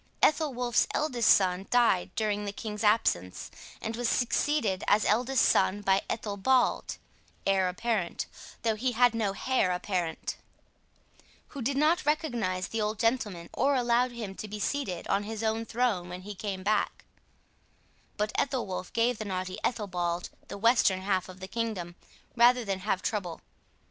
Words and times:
Ethelwolf's 0.23 0.87
eldest 0.95 1.29
son 1.29 1.67
died 1.69 2.09
during 2.15 2.43
the 2.45 2.51
king's 2.51 2.83
absence, 2.83 3.51
and 3.83 3.95
was 3.95 4.09
succeeded 4.09 4.83
as 4.87 5.05
eldest 5.05 5.45
son 5.45 5.81
by 5.81 6.01
Ethelbald 6.09 6.97
(heir 7.45 7.69
apparent, 7.69 8.25
though 8.63 8.73
he 8.73 8.93
had 8.93 9.13
no 9.13 9.33
hair 9.33 9.71
apparent), 9.71 10.37
who 11.49 11.61
did 11.61 11.77
not 11.77 12.03
recognize 12.03 12.69
the 12.69 12.81
old 12.81 12.97
gentleman 12.97 13.47
or 13.53 13.75
allow 13.75 14.09
him 14.09 14.33
to 14.33 14.47
be 14.47 14.57
seated 14.59 15.07
on 15.07 15.21
his 15.21 15.43
own 15.43 15.65
throne 15.67 16.09
when 16.09 16.21
he 16.21 16.33
came 16.33 16.63
back; 16.63 17.05
but 18.17 18.31
Ethelwolf 18.39 18.91
gave 18.93 19.19
the 19.19 19.25
naughty 19.25 19.59
Ethelbald 19.63 20.31
the 20.47 20.57
western 20.57 21.01
half 21.01 21.29
of 21.29 21.39
the 21.39 21.47
kingdom 21.47 21.93
rather 22.35 22.65
than 22.65 22.79
have 22.79 23.03
trouble. 23.03 23.41